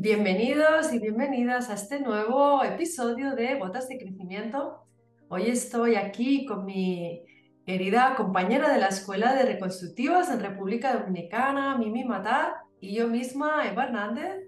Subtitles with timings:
[0.00, 4.84] Bienvenidos y bienvenidas a este nuevo episodio de Botas de Crecimiento.
[5.28, 7.24] Hoy estoy aquí con mi
[7.66, 13.66] querida compañera de la Escuela de Reconstructivas en República Dominicana, Mimi Matar, y yo misma,
[13.66, 14.44] Eva Hernández,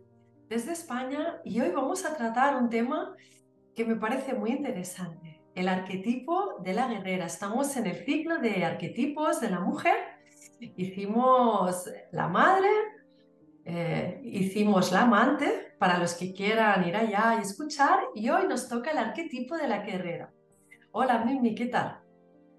[0.48, 3.16] desde España, y hoy vamos a tratar un tema
[3.74, 7.26] que me parece muy interesante, el arquetipo de la guerrera.
[7.26, 9.96] Estamos en el ciclo de arquetipos de la mujer.
[10.60, 12.68] Hicimos la madre,
[13.64, 18.68] eh, hicimos la amante para los que quieran ir allá y escuchar y hoy nos
[18.68, 20.30] toca el arquetipo de la guerrera.
[20.92, 21.98] Hola Mimi, ¿qué tal?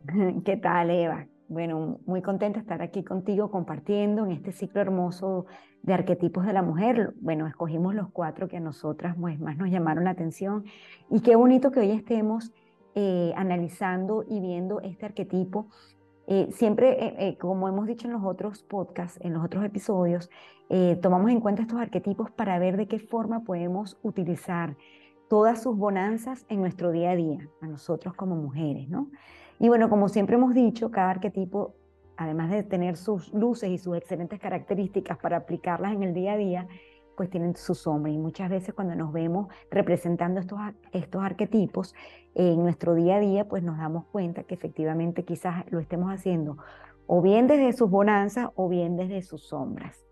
[0.45, 1.27] ¿Qué tal Eva?
[1.47, 5.47] Bueno, muy contenta de estar aquí contigo compartiendo en este ciclo hermoso
[5.83, 7.13] de arquetipos de la mujer.
[7.19, 10.63] Bueno, escogimos los cuatro que a nosotras pues, más nos llamaron la atención
[11.09, 12.53] y qué bonito que hoy estemos
[12.95, 15.67] eh, analizando y viendo este arquetipo
[16.33, 20.29] eh, siempre, eh, eh, como hemos dicho en los otros podcasts, en los otros episodios,
[21.01, 24.77] tomamos en cuenta estos arquetipos para ver de qué forma podemos utilizar
[25.29, 29.11] todas sus bonanzas en nuestro día a día, a nosotros como mujeres, ¿no?
[29.59, 31.75] Y bueno, como siempre hemos dicho, cada arquetipo,
[32.15, 36.37] además de tener sus luces y sus excelentes características para aplicarlas en el día a
[36.37, 36.67] día,
[37.21, 40.59] pues tienen su sombra y muchas veces cuando nos vemos representando estos,
[40.91, 41.93] estos arquetipos
[42.33, 46.57] en nuestro día a día, pues nos damos cuenta que efectivamente quizás lo estemos haciendo
[47.05, 50.03] o bien desde sus bonanzas o bien desde sus sombras.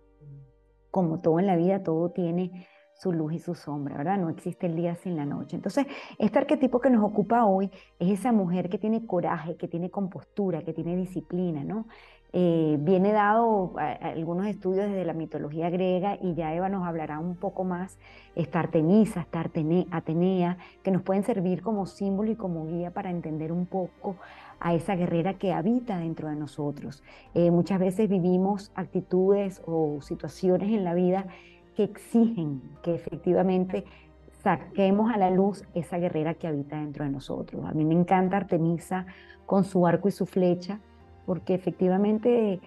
[0.92, 4.20] Como todo en la vida, todo tiene su luz y su sombra, ¿verdad?
[4.20, 5.56] No existe el día sin la noche.
[5.56, 5.88] Entonces,
[6.20, 10.62] este arquetipo que nos ocupa hoy es esa mujer que tiene coraje, que tiene compostura,
[10.62, 11.88] que tiene disciplina, ¿no?
[12.32, 17.36] Eh, viene dado algunos estudios desde la mitología griega y ya Eva nos hablará un
[17.36, 17.98] poco más,
[18.36, 19.44] esta Artemisa, esta
[19.92, 24.16] Atenea, que nos pueden servir como símbolo y como guía para entender un poco
[24.60, 27.04] a esa guerrera que habita dentro de nosotros.
[27.34, 31.26] Eh, muchas veces vivimos actitudes o situaciones en la vida
[31.76, 33.86] que exigen que efectivamente
[34.44, 37.66] saquemos a la luz esa guerrera que habita dentro de nosotros.
[37.66, 39.06] A mí me encanta Artemisa
[39.46, 40.80] con su arco y su flecha,
[41.30, 42.60] porque efectivamente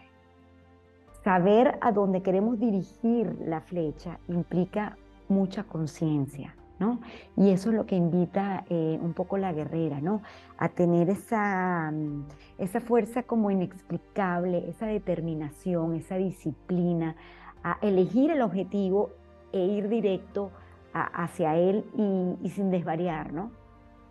[1.24, 4.96] saber a dónde queremos dirigir la flecha implica
[5.28, 7.00] mucha conciencia, ¿no?
[7.36, 10.22] Y eso es lo que invita eh, un poco la guerrera, ¿no?
[10.58, 12.28] A tener esa, mm,
[12.58, 17.16] esa fuerza como inexplicable, esa determinación, esa disciplina,
[17.64, 19.10] a elegir el objetivo
[19.50, 20.52] e ir directo
[20.92, 23.50] hacia él y, y sin desvariar, ¿no?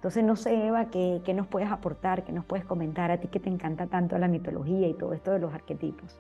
[0.02, 3.40] Entonces, no sé, Eva, ¿qué, nos puedes aportar, qué nos puedes comentar a ti que
[3.40, 6.18] te encanta tanto la mitología y todo esto de los arquetipos?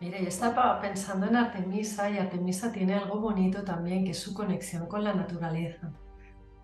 [0.00, 4.32] Mira, yo estaba pensando en Artemisa y Artemisa tiene algo bonito también, que es su
[4.32, 5.90] conexión con la naturaleza.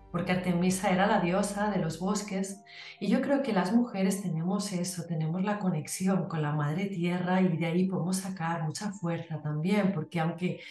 [0.09, 2.63] Porque Artemisa era la diosa de los bosques
[2.97, 7.41] y yo creo que las mujeres tenemos eso, tenemos la conexión con la madre tierra
[7.41, 10.61] y de ahí podemos sacar mucha fuerza también, porque aunque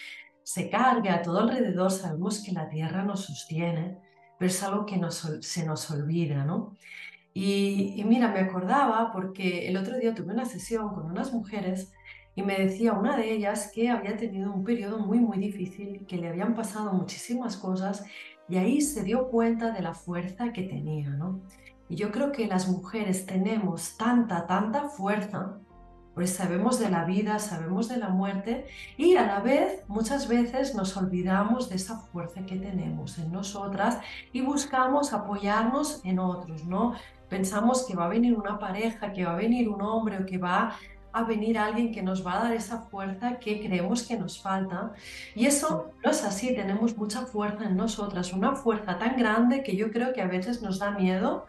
[0.42, 5.00] se cargue a todo alrededor, sabemos que la tierra nos sostiene pero es algo que
[5.40, 6.74] se nos olvida, ¿no?
[7.34, 11.92] Y, mira, me acordaba porque el otro día tuve una sesión con unas mujeres
[12.34, 16.18] y me decía una de ellas que había tenido un periodo muy, muy difícil, que
[16.18, 18.04] le habían pasado muchísimas cosas
[18.48, 21.40] y ahí se dio cuenta de la fuerza que tenía, ¿no?
[21.88, 25.58] Y yo creo que las mujeres tenemos tanta, tanta fuerza
[26.14, 30.74] pues sabemos de la vida, sabemos de la muerte y a la vez muchas veces
[30.74, 33.98] nos olvidamos de esa fuerza que tenemos en nosotras
[34.32, 36.94] y buscamos apoyarnos en otros, ¿no?
[37.28, 40.36] Pensamos que va a venir una pareja, que va a venir un hombre o que
[40.36, 40.76] va
[41.14, 44.92] a venir alguien que nos va a dar esa fuerza que creemos que nos falta.
[45.34, 49.76] Y eso no es así, tenemos mucha fuerza en nosotras, una fuerza tan grande que
[49.76, 51.46] yo creo que a veces nos da miedo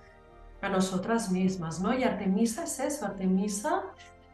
[0.61, 1.97] a nosotras mismas, ¿no?
[1.97, 3.83] Y Artemisa es eso, Artemisa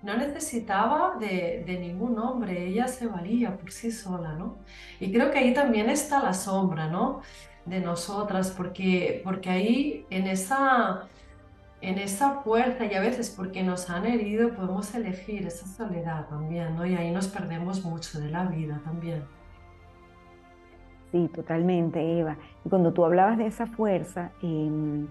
[0.02, 4.58] no necesitaba de, ningún hombre, ella se valía por sí sola, ¿no?
[5.00, 7.22] Y creo que ahí también está la sombra, ¿no?
[7.66, 11.08] De nosotras, porque, porque ahí en esa,
[11.82, 16.76] en esa fuerza y a veces porque nos han herido podemos elegir esa soledad también,
[16.76, 16.86] ¿no?
[16.86, 19.24] Y ahí nos perdemos mucho de la vida también.
[21.12, 22.38] Sí, totalmente, Eva.
[22.64, 25.06] Y cuando tú hablabas de esa fuerza, eh,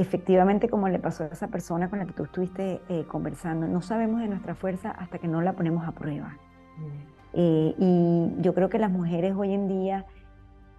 [0.00, 3.82] efectivamente como le pasó a esa persona con la que tú estuviste eh, conversando, no
[3.82, 6.38] sabemos de nuestra fuerza hasta que no la ponemos a prueba.
[6.78, 7.10] Mm.
[7.34, 10.06] Eh, y yo creo que las mujeres hoy en día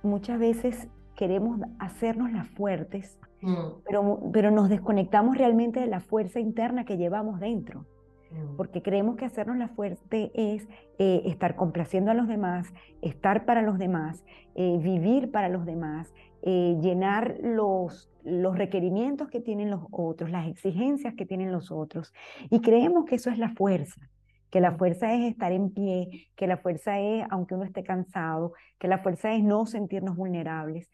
[0.01, 3.55] muchas veces queremos hacernos las fuertes, mm.
[3.85, 7.85] pero, pero nos desconectamos realmente de la fuerza interna que llevamos dentro.
[8.31, 8.55] Mm.
[8.57, 10.67] Porque creemos que hacernos la fuerte es
[10.97, 14.23] eh, estar complaciendo a los demás, estar para los demás,
[14.55, 21.25] vivir para los demás, llenar los, los requerimientos que tienen los otros, las exigencias que
[21.25, 22.13] tienen los otros.
[22.49, 24.09] Y creemos que eso es la fuerza.
[24.49, 28.51] que la fuerza es estar en pie, que la fuerza es, aunque uno esté cansado,
[28.79, 30.89] que la fuerza es no sentirnos vulnerables.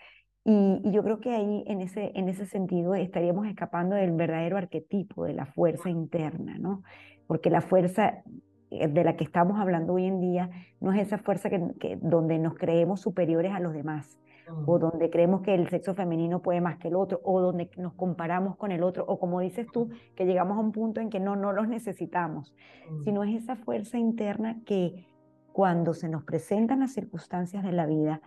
[0.50, 5.26] Y, yo creo que ahí, en ese, en ese sentido, estaríamos escapando del verdadero arquetipo
[5.26, 6.84] de la fuerza interna, ¿no?
[7.26, 8.24] Porque la fuerza eh,
[8.70, 10.50] de la que estamos hablando hoy en día
[10.82, 14.20] no es esa fuerza que, donde nos creemos superiores a los demás
[14.66, 17.94] o donde creemos que el sexo femenino puede más que el otro o donde nos
[17.94, 21.20] comparamos con el otro o como dices tú que llegamos a un punto en que
[21.20, 22.56] no no los necesitamos
[23.04, 25.06] sino es esa fuerza interna que
[25.52, 28.22] cuando se nos presentan las circunstancias de la vida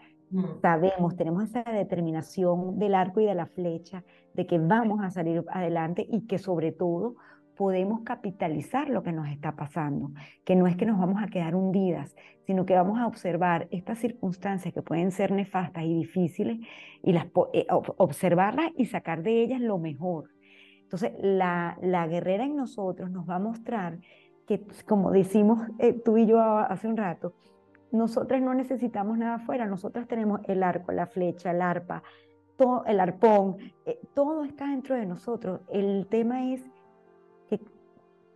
[0.60, 4.04] sabemos tenemos esa determinación del arco y de la flecha
[4.34, 7.16] de que vamos a salir adelante y que sobre todo
[7.60, 10.12] podemos capitalizar lo que nos está pasando,
[10.46, 12.16] que no es que nos vamos a quedar hundidas,
[12.46, 16.58] sino que vamos a observar estas circunstancias que pueden ser nefastas y difíciles
[17.02, 20.30] y las, eh, observarlas y sacar de ellas lo mejor.
[20.84, 23.98] Entonces, la, la guerrera en nosotros nos va a mostrar
[24.48, 27.34] que, como decimos eh, tú y yo hace un rato,
[27.92, 32.02] nosotras no necesitamos nada afuera, nosotras tenemos el arco, la flecha, el arpa,
[32.56, 35.60] todo, el arpón, eh, todo está dentro de nosotros.
[35.68, 36.62] El tema es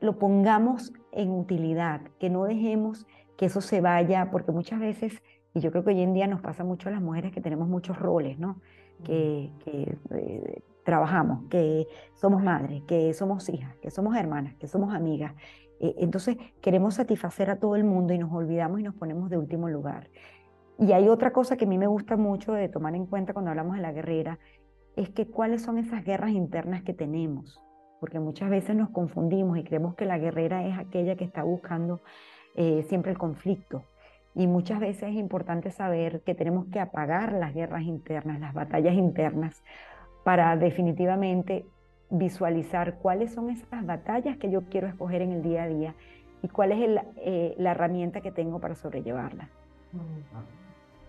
[0.05, 3.07] lo pongamos en utilidad, que no dejemos
[3.37, 5.23] que eso se vaya, porque muchas veces,
[5.55, 7.69] y yo creo que hoy en día nos pasa mucho a las mujeres que tenemos
[7.69, 8.61] muchos roles, ¿no?
[9.03, 9.51] Que,
[10.11, 15.33] eh, trabajamos, que somos madres, que somos hijas, que somos hermanas, que somos amigas.
[15.81, 19.39] Eh, entonces queremos satisfacer a todo el mundo y nos olvidamos y nos ponemos de
[19.39, 20.11] último lugar.
[20.79, 23.51] Y hay otra cosa que a mí me gusta mucho de tomar en cuenta cuando
[23.51, 24.39] hablamos de la guerrera,
[24.95, 27.61] es que cuáles son esas guerras internas que tenemos
[28.01, 32.01] porque muchas veces nos confundimos y creemos que la guerrera es aquella que está buscando
[32.55, 33.85] eh, siempre el conflicto.
[34.35, 38.95] Y muchas veces es importante saber que tenemos que apagar las guerras internas, las batallas
[38.95, 39.63] internas,
[40.25, 41.65] para definitivamente
[42.11, 45.95] visualizar cuáles son esas batallas que yo quiero escoger en el día a día
[46.43, 49.49] y cuál es eh, la herramienta que tengo para sobrellevarla.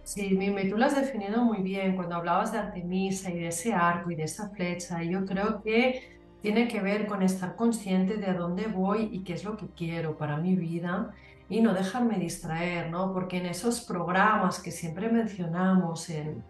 [0.03, 3.73] Sí, Mime, tú lo has definido muy bien cuando hablabas de Artemisa y de ese
[3.73, 5.01] arco y de esa flecha.
[5.03, 6.14] Yo creo que
[6.45, 9.65] tiene que ver con estar consciente de a dónde voy y qué es lo que
[9.69, 11.11] quiero para mi vida
[11.49, 13.11] y no dejarme distraer, ¿no?
[13.13, 16.43] Porque en esos programas que siempre mencionamos en,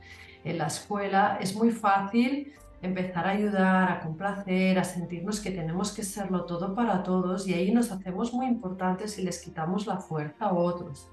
[0.43, 2.51] en la escuela es muy fácil
[2.81, 7.53] empezar a ayudar, a complacer, a sentirnos que tenemos que serlo todo para todos y
[7.53, 11.07] ahí nos hacemos muy importantes y les quitamos la fuerza a otros.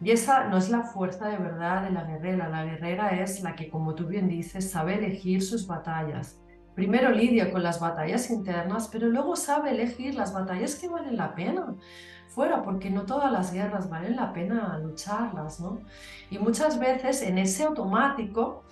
[0.00, 3.54] Y esa no es la fuerza de verdad de la guerrera, la guerrera es la
[3.54, 6.40] que, como tú bien dices, sabe elegir sus batallas,
[6.78, 11.34] primero lidia con las batallas internas, pero luego sabe elegir las batallas que valen la
[11.34, 11.74] pena
[12.28, 15.80] fuera, porque no todas las guerras valen la pena lucharlas, ¿no?
[16.30, 18.62] Y muchas veces en ese automático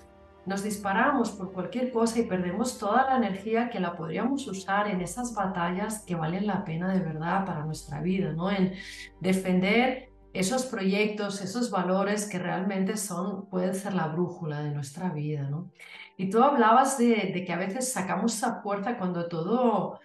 [0.44, 5.00] nos disparamos por cualquier cosa y perdemos toda la energía que la podríamos usar en
[5.00, 8.52] esas batallas que valen la pena de verdad para nuestra vida, ¿no?
[8.52, 8.74] En
[9.18, 15.48] defender esos proyectos, esos valores que realmente son, pueden ser la brújula de nuestra vida,
[15.48, 15.70] ¿no?
[16.16, 20.00] Y tú hablabas de, que a veces sacamos esa fuerza cuando todo,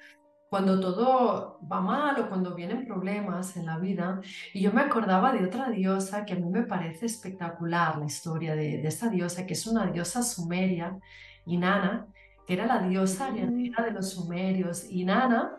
[0.49, 4.19] cuando todo va mal o cuando vienen problemas en la vida.
[4.53, 8.55] Y yo me acordaba de otra diosa que a mí me parece espectacular la historia
[8.55, 10.97] de, de esta diosa, que es una diosa sumeria,
[11.45, 12.07] Inanna,
[12.45, 14.85] que era la diosa guerrera de los sumerios.
[14.89, 15.55] Inanna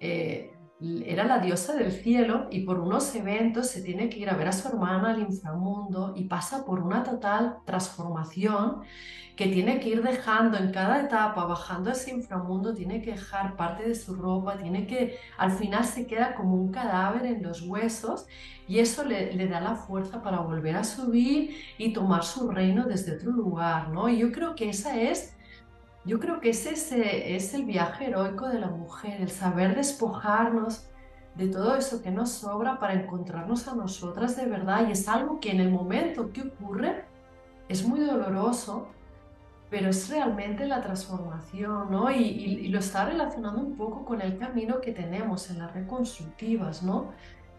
[0.00, 0.52] eh,
[1.06, 4.48] era la diosa del cielo y por unos eventos se tiene que ir a ver
[4.48, 8.82] a su hermana al inframundo y pasa por una total transformación
[9.36, 13.88] que tiene que ir dejando en cada etapa, bajando ese inframundo, tiene que dejar parte
[13.88, 18.26] de su ropa, tiene que, al final se queda como un cadáver en los huesos
[18.68, 22.84] y eso le, le da la fuerza para volver a subir y tomar su reino
[22.84, 24.08] desde otro lugar, ¿no?
[24.08, 25.34] Y yo creo que esa es
[26.04, 26.72] yo creo que ese
[27.34, 30.88] es el viaje heroico de la mujer, el saber despojarnos
[31.34, 34.88] de todo eso que nos sobra para encontrarnos a nosotras de verdad.
[34.88, 37.04] Y es algo que en el momento que ocurre
[37.68, 38.88] es muy doloroso,
[39.70, 42.10] pero es realmente la transformación, ¿no?
[42.10, 47.12] Y, lo está relacionando un poco con el camino que tenemos en las reconstructivas, ¿no?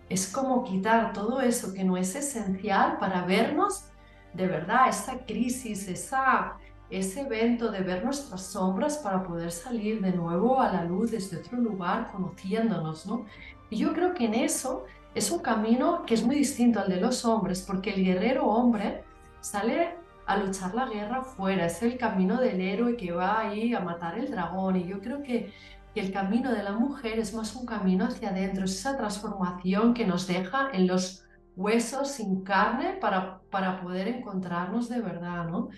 [0.10, 3.86] Es como quitar todo eso que no es esencial para vernos
[4.34, 6.58] de verdad, esa crisis, esa
[6.90, 11.38] ese evento de ver nuestras sombras para poder salir de nuevo a la luz desde
[11.38, 13.26] otro lugar, conociéndonos, ¿no?
[13.70, 14.86] Y yo creo que en eso
[15.16, 19.04] es un camino que es muy distinto al de los hombres, porque el guerrero hombre
[19.42, 23.80] sale a luchar la guerra fuera, es el camino del héroe que va ahí a
[23.80, 25.52] matar el dragón, y yo creo que,
[25.96, 30.08] el camino de la mujer es más un camino hacia adentro, es esa transformación que
[30.08, 31.24] nos deja en los
[31.56, 35.70] huesos sin carne para, para poder encontrarnos de verdad, ¿no?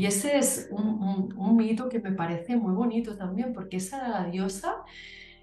[0.00, 4.24] Y ese es un, mito que me parece muy bonito también, porque esa era la
[4.30, 4.76] diosa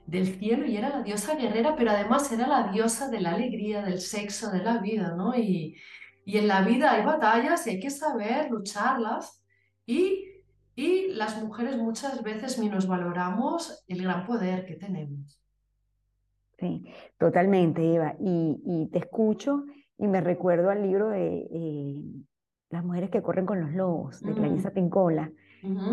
[0.07, 3.83] del cielo y era la diosa guerrera, pero además era la diosa de la alegría,
[3.83, 5.37] del sexo, de la vida, ¿no?
[5.37, 5.77] Y,
[6.25, 9.43] y en la vida hay batallas y hay que saber lucharlas
[9.85, 10.25] y,
[10.75, 15.39] y las mujeres muchas veces menos valoramos el gran poder que tenemos.
[16.57, 16.83] Sí,
[17.19, 18.15] totalmente, Eva.
[18.19, 19.65] Y, y te escucho
[19.99, 22.01] y me recuerdo al libro de eh,
[22.69, 25.31] Las mujeres que corren con los lobos, de Clarisa Pincola,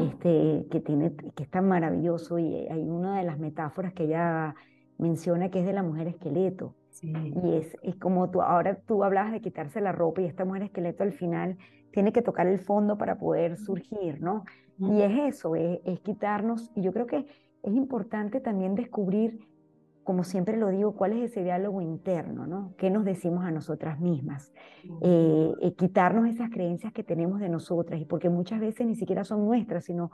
[0.03, 4.55] este, que, tiene, que es tan maravilloso y hay una de las metáforas que ella
[4.99, 6.75] menciona que es de la mujer esqueleto.
[7.03, 10.65] Y es, es como tú, ahora tú hablabas de quitarse la ropa y esta mujer
[10.65, 11.59] esqueleto al final
[11.93, 14.45] tiene que tocar el fondo para poder surgir, ¿no?
[14.79, 17.27] Y es eso, es, es quitarnos, y yo creo que
[17.63, 19.47] es importante también descubrir
[20.05, 22.75] como siempre lo digo, cuál es ese diálogo interno, ¿no?
[22.77, 24.53] ¿Qué nos decimos a nosotras mismas?
[25.01, 29.25] Eh, eh, quitarnos esas creencias que tenemos de nosotras, y porque muchas veces ni siquiera
[29.25, 30.13] son nuestras, sino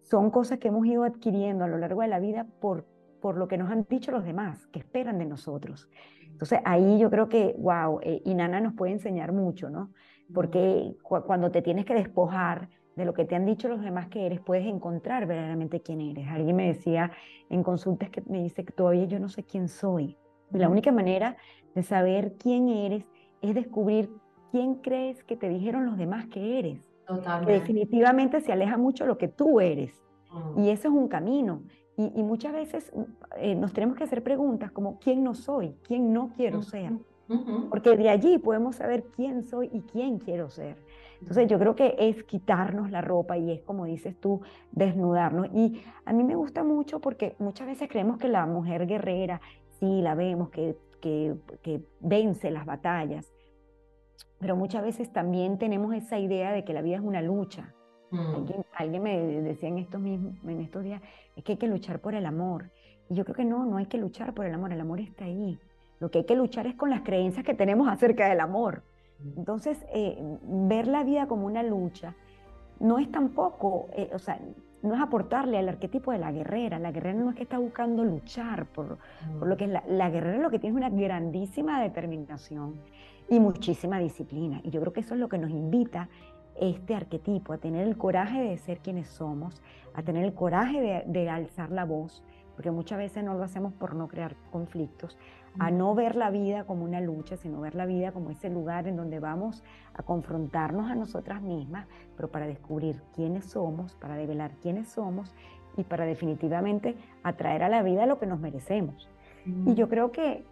[0.00, 2.86] son cosas que hemos ido adquiriendo a lo largo de la vida por,
[3.20, 5.88] por lo que nos han dicho los demás, que esperan de nosotros.
[6.30, 9.92] Entonces ahí yo creo que, wow, eh, y Nana nos puede enseñar mucho, ¿no?
[10.32, 14.26] Porque cuando te tienes que despojar, de lo que te han dicho los demás que
[14.26, 16.28] eres, puedes encontrar verdaderamente quién eres.
[16.28, 17.10] Alguien me decía
[17.48, 20.16] en consultas que me dice que todavía yo no sé quién soy.
[20.52, 21.36] Y la única manera
[21.74, 23.04] de saber quién eres
[23.40, 24.10] es descubrir
[24.50, 26.80] quién crees que te dijeron los demás que eres.
[27.46, 30.02] Que definitivamente se aleja mucho lo que tú eres.
[30.56, 31.62] Y eso es un camino.
[31.96, 32.90] Y, muchas veces
[33.36, 36.92] eh, nos tenemos que hacer preguntas como quién no soy, quién no quiero ser.
[37.70, 40.76] Porque de allí podemos saber quién soy y quién quiero ser.
[41.22, 44.40] Entonces yo creo que es quitarnos la ropa y es como dices tú,
[44.72, 45.46] desnudarnos.
[45.54, 49.40] Y a mí me gusta mucho porque muchas veces creemos que la mujer guerrera,
[49.78, 53.32] sí, la vemos, que, que, vence las batallas,
[54.40, 57.72] pero muchas veces también tenemos esa idea de que la vida es una lucha.
[58.10, 58.50] Mm.
[58.74, 61.00] Alguien, me decía en estos, mismos, en estos días,
[61.36, 62.70] es que hay que luchar por el amor.
[63.08, 65.24] Y yo creo que no, no hay que luchar por el amor, el amor está
[65.24, 65.58] ahí.
[66.00, 68.82] Lo que hay que luchar es con las creencias que tenemos acerca del amor.
[69.36, 72.14] Entonces, eh, ver la vida como una lucha
[72.80, 74.40] no es tampoco, eh, o sea,
[74.82, 76.78] no es aportarle al arquetipo de la guerrera.
[76.78, 78.98] La guerrera no es que está buscando luchar por,
[79.38, 82.80] por lo que es la, la, guerrera, lo que tiene es una grandísima determinación
[83.28, 84.60] y muchísima disciplina.
[84.64, 86.08] Y yo creo que eso es lo que nos invita
[86.60, 89.62] este arquetipo, a tener el coraje de ser quienes somos,
[89.94, 92.22] a tener el coraje de, de alzar la voz,
[92.54, 95.16] porque muchas veces no lo hacemos por no crear conflictos,
[95.58, 98.86] a no ver la vida como una lucha, sino ver la vida como ese lugar
[98.88, 99.62] en donde vamos
[99.94, 105.34] a confrontarnos a nosotras mismas, pero para descubrir quiénes somos, para develar quiénes somos
[105.76, 109.08] y para definitivamente atraer a la vida lo que nos merecemos.
[109.66, 110.44] Y yo creo que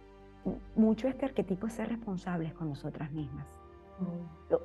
[0.75, 3.47] mucho este arquetipo es ser responsables con nosotras mismas.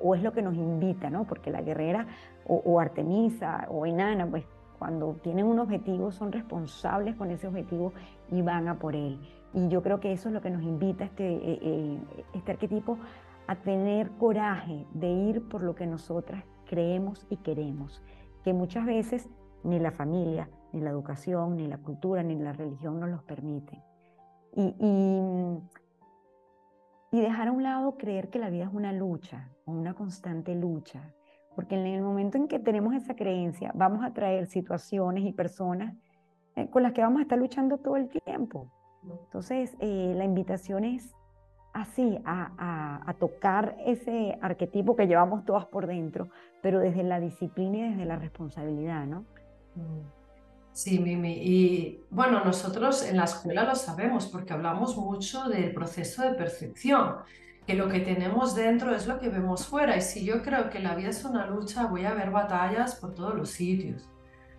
[0.01, 1.25] O es lo que nos invita, ¿no?
[1.25, 2.07] Porque la guerrera
[2.45, 4.43] o, o Artemisa o Enana, pues
[4.79, 7.93] cuando tienen un objetivo son responsables con ese objetivo
[8.31, 9.19] y van a por él.
[9.53, 11.99] Y yo creo que eso es lo que nos invita este, eh, eh,
[12.33, 12.97] este arquetipo
[13.47, 18.03] a tener coraje de ir por lo que nosotras creemos y queremos,
[18.43, 19.29] que muchas veces
[19.63, 23.81] ni la familia, ni la educación, ni la cultura, ni la religión nos los permiten.
[24.53, 25.57] Y, y,
[27.17, 31.13] y dejar a un lado creer que la vida es una lucha, una constante lucha,
[31.55, 35.95] porque en el momento en que tenemos esa creencia, vamos a traer situaciones y personas
[36.55, 38.71] eh, con las que vamos a estar luchando todo el tiempo.
[39.25, 41.13] Entonces, eh, la invitación es
[41.73, 46.29] así, a, tocar ese arquetipo que llevamos todas por dentro,
[46.61, 49.21] pero desde la disciplina y desde la responsabilidad, ¿no?
[49.75, 50.17] Mm.
[50.71, 51.33] Sí, Mimi.
[51.33, 57.15] Y bueno, nosotros en la escuela lo sabemos porque hablamos mucho del proceso de percepción,
[57.65, 59.97] que lo que tenemos dentro es lo que vemos fuera.
[59.97, 63.15] Y si yo creo que la vida es una lucha, voy a ver batallas por
[63.15, 64.07] todos los sitios.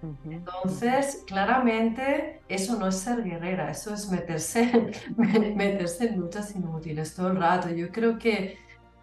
[0.00, 7.32] Entonces, claramente, eso no es ser guerrera, eso es meterse, meterse en luchas inútiles todo
[7.32, 7.68] el rato.
[7.70, 8.58] Yo creo que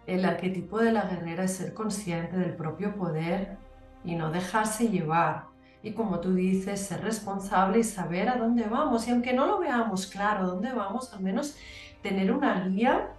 [0.06, 3.58] el arquetipo de la guerrera es ser consciente del propio poder
[4.04, 5.44] y no dejarse llevar.
[5.82, 9.06] Y como tú dices, ser responsable y saber a dónde vamos.
[9.06, 11.56] Y aunque no lo veamos claro a dónde vamos, al menos
[12.02, 13.10] tener una guía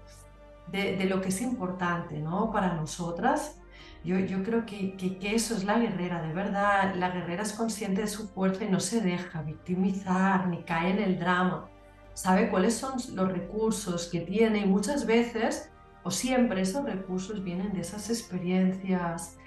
[0.72, 2.52] de, de lo que es importante ¿no?
[2.52, 3.60] para nosotras
[4.04, 6.96] yo, yo creo que, que, eso es la guerrera, de verdad.
[6.96, 11.00] La guerrera es consciente de su fuerza y no se deja victimizar ni cae en
[11.00, 11.70] el drama.
[12.14, 15.70] Sabe cuáles son los recursos que tiene y muchas veces
[16.04, 19.38] o siempre esos recursos vienen de esas experiencias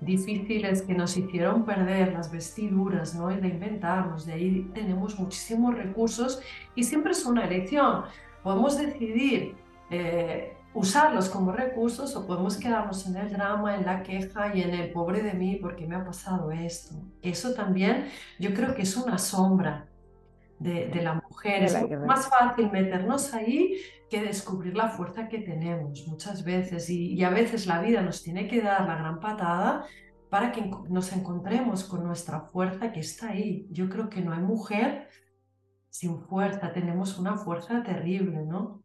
[0.00, 3.32] difíciles que nos hicieron perder las vestiduras ¿no?
[3.32, 4.26] y reinventarnos.
[4.26, 6.40] De ahí tenemos muchísimos recursos
[6.76, 8.04] y siempre es una elección.
[8.42, 9.56] Podemos decidir
[9.90, 14.74] eh, usarlos como recursos o podemos quedarnos en el drama, en la queja y en
[14.74, 16.96] el pobre de mí porque me ha pasado esto.
[17.22, 19.86] Eso también yo creo que es una sombra
[20.58, 21.64] de, la mujer.
[21.64, 21.76] es
[22.06, 23.76] más fácil meternos ahí
[24.10, 26.88] que descubrir la fuerza que tenemos muchas veces.
[26.90, 29.86] Y, y, a veces la vida nos tiene que dar la gran patada
[30.30, 33.66] para que nos encontremos con nuestra fuerza que está ahí.
[33.70, 35.08] Yo creo que no hay mujer
[35.90, 38.83] sin fuerza, tenemos una fuerza terrible, ¿no?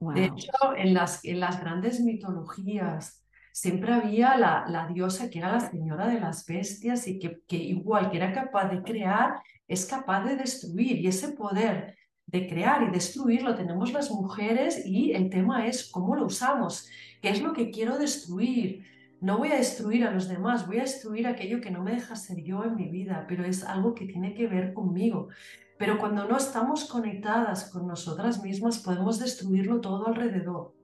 [0.00, 5.52] De hecho, en las, en las grandes mitologías siempre había la, la, diosa que era
[5.52, 9.84] la señora de las bestias y que, que igual que era capaz de crear, es
[9.84, 10.98] capaz de destruir.
[10.98, 15.90] Y ese poder de crear y destruir lo tenemos las mujeres y el tema es
[15.90, 16.88] cómo lo usamos,
[17.20, 18.86] qué es lo que quiero destruir.
[19.20, 22.16] No voy a destruir a los demás, voy a destruir aquello que no me deja
[22.16, 25.28] ser yo en mi vida, pero es algo que tiene que ver conmigo.
[25.80, 30.74] Pero cuando no estamos conectadas con nosotras mismas, podemos destruirlo todo alrededor,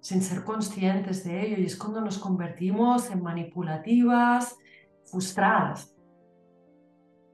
[0.00, 1.58] sin ser conscientes de ello.
[1.58, 4.58] Y es cuando nos convertimos en manipulativas,
[5.04, 5.96] frustradas.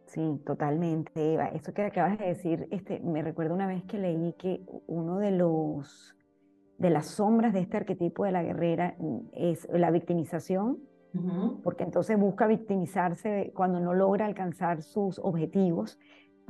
[0.08, 1.46] Sí, totalmente, Eva.
[1.46, 5.30] Eso que acabas de decir, este, me recuerdo una vez que leí que uno de
[5.30, 6.14] los
[6.76, 8.94] de las sombras de este arquetipo de la guerrera
[9.32, 10.78] es la victimización,
[11.62, 15.98] porque entonces busca victimizarse cuando no logra alcanzar sus objetivos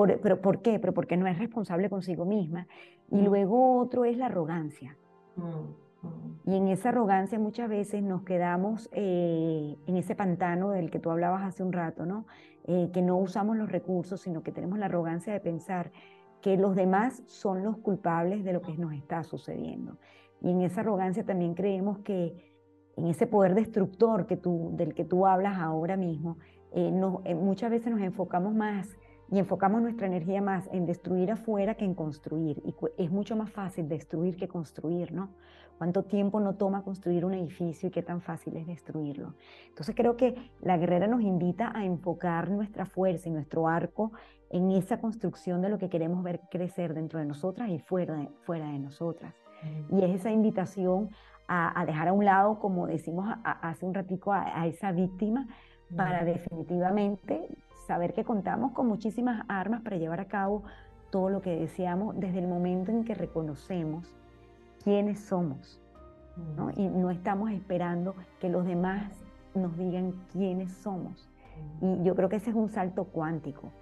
[0.06, 0.78] ¿Pero por qué?
[0.78, 2.66] Pero porque no es responsable consigo misma.
[3.10, 3.24] Y mm.
[3.24, 4.96] luego otro es la arrogancia.
[5.36, 6.50] Mm, mm.
[6.50, 11.10] Y en esa arrogancia muchas veces nos quedamos eh, en ese pantano del que tú
[11.10, 12.26] hablabas hace un rato, ¿no?
[12.64, 15.92] Eh, que no usamos los recursos, sino que tenemos la arrogancia de pensar
[16.40, 19.98] que los demás son los culpables de lo que nos está sucediendo.
[20.40, 22.50] Y en esa arrogancia también creemos que
[22.96, 26.38] en ese poder destructor que tú, del que tú hablas ahora mismo,
[26.72, 26.90] eh,
[27.34, 28.96] muchas veces nos enfocamos más
[29.30, 32.60] y enfocamos nuestra energía más en destruir afuera que en construir.
[32.64, 35.30] Y es mucho más fácil destruir que construir, ¿no?
[35.78, 39.34] ¿Cuánto tiempo no toma construir un edificio y qué tan fácil es destruirlo?
[39.68, 44.12] Entonces creo que la guerrera nos invita a enfocar nuestra fuerza y nuestro arco
[44.50, 48.28] en esa construcción de lo que queremos ver crecer dentro de nosotras y fuera de,
[48.42, 49.34] fuera de nosotras.
[49.90, 51.10] Y es esa invitación
[51.48, 55.48] a, dejar a un lado, como decimos hace un ratico, a, a esa víctima
[55.96, 57.48] para definitivamente
[57.90, 60.62] saber que contamos con muchísimas armas para llevar a cabo
[61.10, 64.14] todo lo que deseamos desde el momento en que reconocemos
[64.84, 65.80] quiénes somos.
[66.76, 69.10] Y no estamos esperando que los demás
[69.56, 71.28] nos digan quiénes somos.
[71.80, 73.72] Y yo creo que ese es un salto cuántico.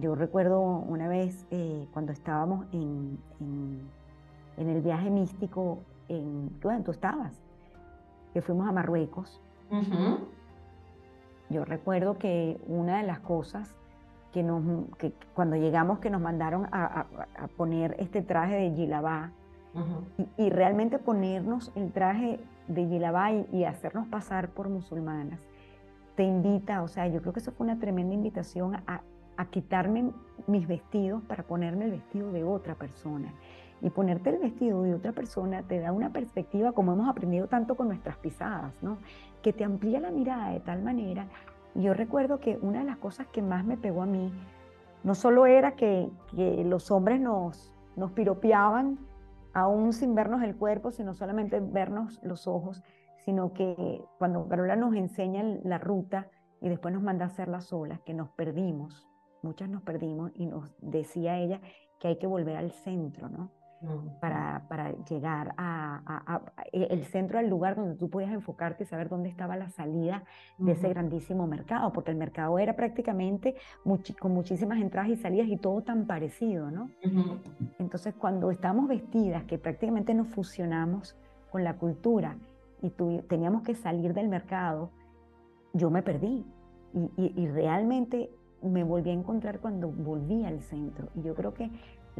[0.00, 3.18] yo recuerdo una vez eh, cuando estábamos en,
[4.56, 7.38] en, el viaje místico, en, bueno, tú estabas,
[8.32, 9.42] que fuimos a Marruecos.
[11.50, 13.74] Yo recuerdo que una de las cosas
[14.32, 14.62] que, nos,
[14.96, 17.06] que cuando llegamos que nos mandaron a,
[17.56, 19.32] poner este traje de Gilabá
[20.38, 25.40] y, realmente ponernos el traje de Gilabá y, hacernos pasar por musulmanas,
[26.14, 29.00] te invita, o sea, yo creo que eso fue una tremenda invitación a,
[29.36, 30.12] a quitarme
[30.46, 33.32] mis vestidos para ponerme el vestido de otra persona.
[33.82, 37.76] Y ponerte el vestido de otra persona te da una perspectiva, como hemos aprendido tanto
[37.76, 38.98] con nuestras pisadas, ¿no?
[39.42, 41.26] que te amplía la mirada de tal manera.
[41.74, 44.32] Yo recuerdo que una de las cosas que más me pegó a mí,
[45.02, 48.98] no solo era que, que los hombres nos, nos piropeaban,
[49.52, 52.82] aún sin vernos el cuerpo, sino solamente vernos los ojos,
[53.24, 56.28] sino que cuando Carola nos enseña la ruta
[56.60, 59.08] y después nos manda a hacer las olas, que nos perdimos,
[59.42, 61.60] muchas nos perdimos y nos decía ella
[61.98, 63.50] que hay que volver al centro, ¿no?
[64.20, 69.08] Para, para, llegar a, e, el centro del lugar donde tú podías enfocarte y saber
[69.08, 70.24] dónde estaba la salida
[70.58, 73.56] de ese grandísimo mercado, porque el mercado era prácticamente
[74.18, 76.90] con muchísimas entradas y salidas y todo tan parecido, ¿no?
[77.78, 81.16] Entonces, cuando estamos vestidas, que prácticamente nos fusionamos
[81.50, 82.36] con la cultura
[82.82, 82.90] y
[83.28, 84.90] teníamos que salir del mercado,
[85.72, 86.44] yo me perdí
[87.16, 88.30] y, y realmente
[88.62, 91.08] me volví a encontrar cuando volví al centro.
[91.14, 91.70] Y yo creo que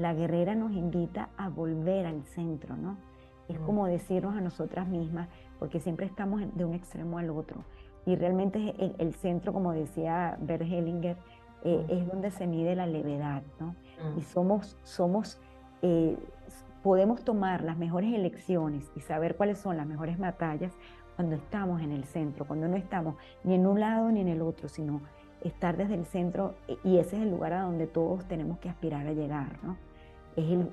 [0.01, 2.97] la guerrera nos invita a volver al centro, ¿no?
[3.49, 7.65] Es como decirnos a nosotras mismas, porque siempre estamos de un extremo al otro.
[8.07, 11.17] Y realmente el, centro, como decía Bert Hellinger,
[11.65, 13.75] eh, es donde se mide la levedad, ¿no?
[14.17, 15.39] Y somos, somos
[15.83, 16.17] eh,
[16.83, 20.73] podemos tomar las mejores elecciones y saber cuáles son las mejores batallas
[21.17, 24.41] cuando estamos en el centro, cuando no estamos ni en un lado ni en el
[24.41, 25.03] otro, sino
[25.43, 29.07] estar desde el centro y ese es el lugar a donde todos tenemos que aspirar
[29.07, 29.77] a llegar, ¿no?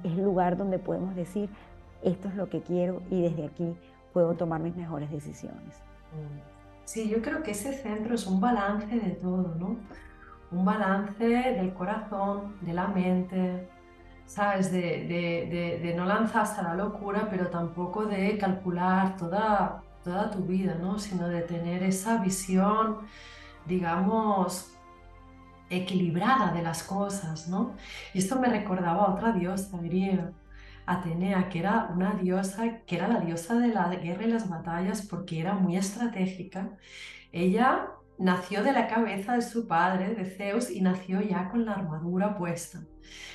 [0.03, 1.49] Es el, lugar donde podemos decir,
[2.03, 3.75] esto es lo que quiero y desde aquí
[4.13, 5.81] puedo tomar mis mejores decisiones.
[6.85, 9.77] Sí, yo creo que ese centro es un balance de todo, ¿no?
[10.51, 13.67] Un balance del corazón, de la mente,
[14.25, 14.71] ¿sabes?
[14.71, 20.39] De, de, de, no lanzarse a la locura, pero tampoco de calcular toda, toda tu
[20.39, 20.97] vida, ¿no?
[20.97, 22.99] Sino de tener esa visión
[23.67, 24.71] digamos,
[25.69, 27.75] equilibrada de las cosas, ¿no?
[28.13, 30.31] Y esto me recordaba a otra diosa griega,
[30.85, 35.05] Atenea, que era una diosa, que era la diosa de la guerra y las batallas
[35.05, 36.69] porque era muy estratégica.
[37.33, 41.73] Ella nació de la cabeza de su padre, de Zeus, y nació ya con la
[41.73, 42.79] armadura puesta.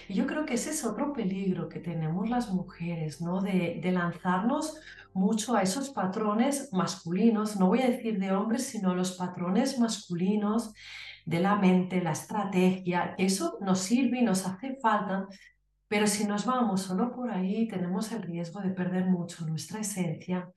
[0.09, 3.43] Y yo creo que ese es otro peligro que tenemos las mujeres, ¿no?
[3.43, 4.81] De, de lanzarnos
[5.13, 10.73] mucho a esos patrones masculinos, no voy a decir de hombres, sino los patrones masculinos
[11.25, 15.27] de la mente, la estrategia, eso nos sirve y nos hace falta,
[15.89, 20.51] pero si nos vamos solo por ahí, tenemos el riesgo de perder mucho nuestra esencia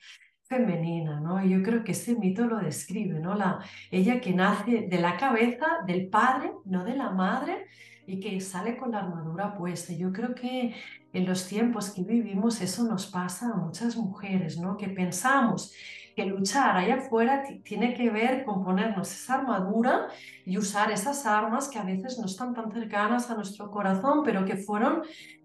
[0.43, 1.43] femenina, ¿no?
[1.43, 3.35] Yo creo que este mito lo describe, ¿no?
[3.35, 3.59] La,
[3.91, 7.65] ella que nace de la cabeza del padre, no de la madre,
[8.07, 9.93] y que sale con la armadura puesta.
[9.93, 10.75] Yo creo que
[11.11, 14.77] en los tiempos que vivimos eso nos pasa a muchas mujeres, ¿no?
[14.77, 15.73] Que pensamos
[16.15, 20.07] que luchar allá afuera tiene que ver con ponernos esa armadura
[20.45, 24.45] y usar esas armas que a veces no están tan cercanas a nuestro corazón, pero
[24.45, 25.03] que fueron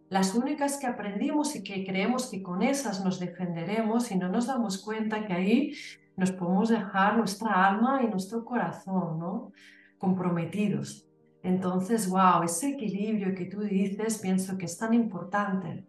[0.09, 4.46] las únicas que aprendimos y que creemos que con esas nos defenderemos y no nos
[4.46, 5.72] damos cuenta que ahí
[6.16, 9.52] nos podemos dejar nuestra alma y nuestro corazón, ¿no?
[9.98, 11.06] Comprometidos.
[11.42, 15.85] Entonces, wow, ese equilibrio que tú dices, pienso que es tan importante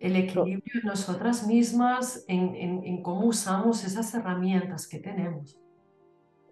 [0.00, 5.58] el equilibrio en nosotras mismas, en, en, cómo usamos esas herramientas que tenemos.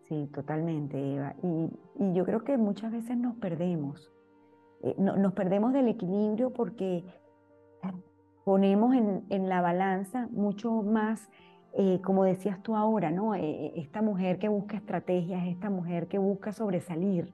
[0.09, 1.35] Sí, totalmente, Eva.
[1.43, 1.71] Y,
[2.03, 4.13] y yo creo que muchas veces nos perdemos.
[4.83, 7.05] Eh, no, nos perdemos del equilibrio porque
[8.45, 11.29] ponemos en, en la balanza mucho más,
[11.75, 13.35] eh, como decías tú ahora, ¿no?
[13.35, 17.33] Eh, esta mujer que busca estrategias, esta mujer que busca sobresalir,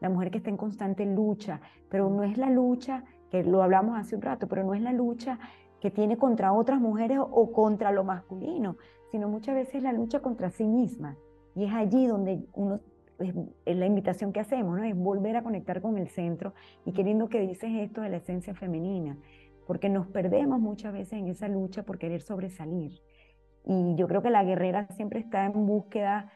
[0.00, 3.04] la mujer que está en constante lucha, pero no es la lucha
[3.42, 5.38] lo hablamos hace un rato, pero no es la lucha
[5.80, 8.76] que tiene contra otras mujeres o contra lo masculino,
[9.10, 11.16] sino muchas veces la lucha contra sí misma.
[11.54, 12.80] Y es allí donde uno,
[13.18, 13.34] es,
[13.76, 14.84] la invitación que hacemos, ¿no?
[14.84, 18.54] es volver a conectar con el centro y queriendo que dices esto de la esencia
[18.54, 19.16] femenina,
[19.66, 23.00] porque nos perdemos muchas veces en esa lucha por querer sobresalir.
[23.66, 26.30] Y yo creo que la guerrera siempre está en búsqueda,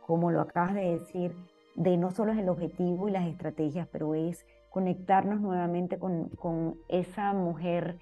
[0.00, 1.34] como lo acabas de decir,
[1.76, 4.46] de no solo es el objetivo y las estrategias, pero es
[4.76, 7.96] conectarnos nuevamente con, con esa mujer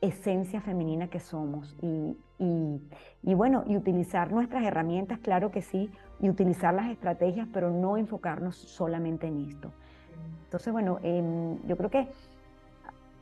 [0.00, 6.28] esencia femenina que somos y, y, bueno, y utilizar nuestras herramientas, claro que sí, y
[6.28, 9.70] utilizar las estrategias, pero no enfocarnos solamente en esto.
[10.46, 12.08] Entonces, bueno, yo creo que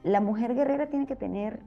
[0.02, 1.60] la mujer guerrera tiene que tener,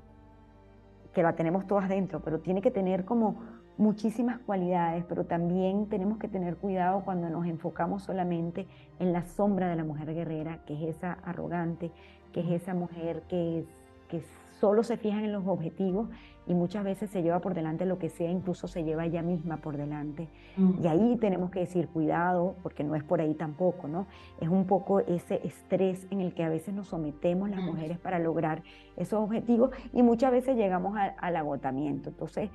[1.13, 3.36] que la tenemos todas dentro, pero tiene que tener como
[3.80, 8.68] muchísimas cualidades, pero también tenemos que tener cuidado cuando nos enfocamos solamente
[9.00, 11.89] en la sombra de la mujer guerrera, que es esa arrogante,
[12.34, 13.65] que es esa mujer que,
[14.10, 14.22] que
[14.60, 16.10] solo se fija en los objetivos
[16.46, 19.58] y muchas veces se lleva por delante lo que sea, incluso se lleva ella misma
[19.58, 20.28] por delante.
[20.58, 20.84] Mm.
[20.84, 24.08] Y ahí tenemos que decir cuidado, porque no es por ahí tampoco, ¿no?
[24.42, 28.20] Es un poco ese estrés en el que a veces nos sometemos las mujeres para
[28.20, 28.63] lograr
[28.98, 32.10] esos objetivos y muchas veces llegamos al agotamiento.
[32.10, 32.50] Entonces,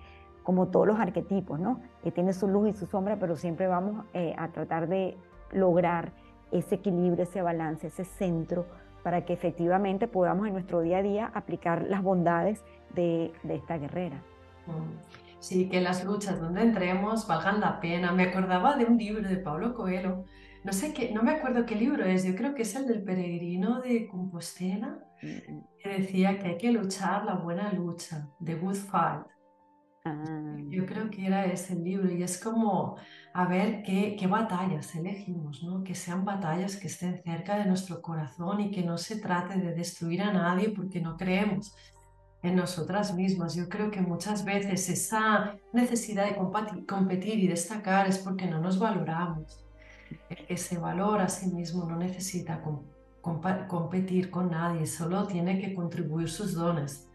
[0.45, 1.81] como todos los arquetipos, ¿no?
[2.03, 5.17] Que tiene su luz y su sombra, pero siempre vamos eh, a tratar de
[5.51, 6.13] lograr
[6.53, 8.67] ese equilibrio, ese balance, ese centro,
[9.03, 12.63] para que efectivamente podamos en nuestro día a día aplicar las bondades
[12.95, 14.23] de, esta guerrera.
[14.67, 15.15] Mm.
[15.41, 18.13] Sí, que las luchas donde entremos valgan la pena.
[18.13, 20.25] Me acordaba de un libro de Pablo Coelho,
[20.63, 23.03] no sé qué, no me acuerdo qué libro es, yo creo que es el del
[23.03, 25.65] peregrino de Compostela, mm, mm.
[25.83, 29.27] que decía que hay que luchar la buena lucha, the good fight.
[30.05, 30.57] Ah.
[30.69, 32.97] Yo creo que era ese libro y es como
[33.33, 35.83] a ver qué, qué, batallas elegimos, ¿no?
[35.83, 39.75] que sean batallas que estén cerca de nuestro corazón y que no se trate de
[39.75, 41.75] destruir a nadie porque no creemos
[42.43, 43.55] en nosotras mismas.
[43.55, 46.37] Yo creo que muchas veces esa necesidad de
[46.87, 49.65] competir y destacar es porque no nos valoramos.
[50.29, 52.63] El que se valora a sí mismo no necesita
[53.69, 57.09] competir con nadie, solo tiene que contribuir sus dones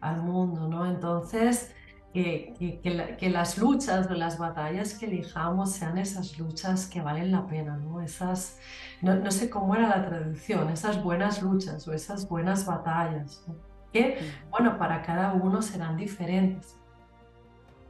[0.00, 0.86] al mundo, ¿no?
[0.86, 1.74] Entonces,
[2.12, 2.80] que,
[3.18, 7.76] que, las luchas o las batallas que elijamos sean esas luchas que valen la pena,
[7.76, 8.02] ¿no?
[8.02, 8.58] Esas,
[9.00, 13.44] no, sé cómo era la traducción, esas buenas luchas o esas buenas batallas,
[13.92, 14.18] que,
[14.50, 16.76] bueno, para cada uno serán diferentes.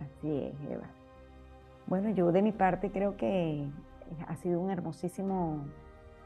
[0.00, 0.87] Así es, Eva.
[1.87, 3.66] Bueno, yo de mi parte creo que
[4.28, 5.64] ha sido un hermosísimo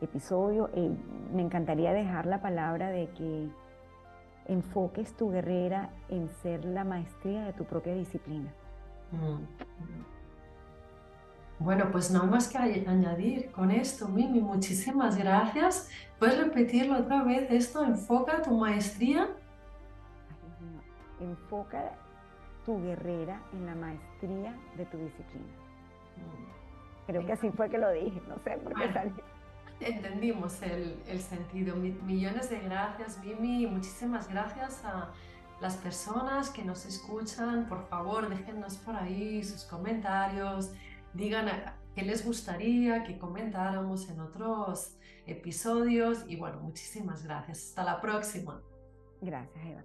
[0.02, 0.68] episodio.
[0.74, 0.90] y
[1.34, 3.48] me encantaría dejar la palabra de que
[4.48, 8.52] enfoques tu guerrera en ser la maestría de tu propia disciplina.
[9.12, 9.42] Mm.
[11.58, 15.88] Bueno, pues no más que añadir con esto, Mimi, muchísimas gracias.
[16.18, 17.82] ¿Puedes repetirlo otra vez esto?
[17.82, 19.28] Enfoca tu maestría.
[21.18, 21.92] Enfoca
[22.66, 25.46] tu guerrera en la maestría de tu disciplina.
[26.16, 27.06] Mm.
[27.06, 29.35] Creo que así fue que lo dije, no sé por qué salió.
[29.80, 31.76] Entendimos el, sentido.
[31.76, 35.10] millones de gracias, Mimi, muchísimas gracias a
[35.60, 37.66] las personas que nos escuchan.
[37.68, 40.72] Por favor, déjennos por ahí sus comentarios,
[41.14, 41.48] digan
[41.94, 47.68] qué les gustaría que comentáramos en otros episodios y bueno, muchísimas gracias.
[47.68, 48.60] Hasta la próxima.
[49.20, 49.82] Gracias, Eva.